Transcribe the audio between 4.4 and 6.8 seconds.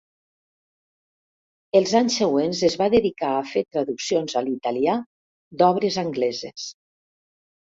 a l'italià d'obres angleses.